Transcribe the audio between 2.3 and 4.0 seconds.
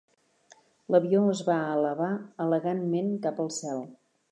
elegantment cap al cel.